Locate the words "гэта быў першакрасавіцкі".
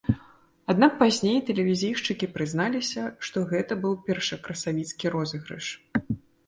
3.55-5.07